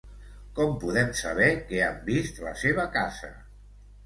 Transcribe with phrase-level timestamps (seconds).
[0.59, 3.31] Com podem saber que han vist la seva casa?